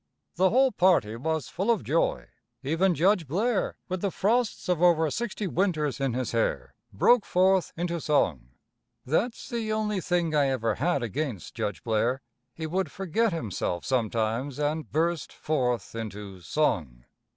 [0.33, 2.25] The whole party was full of joy.
[2.63, 7.71] Even Judge Blair, with the frosts of over sixty winters in his hair, broke forth
[7.77, 8.49] into song.
[9.05, 12.23] That's the only thing I ever had against Judge Blair.
[12.55, 17.03] He would forget himself sometimes and burst forth into song.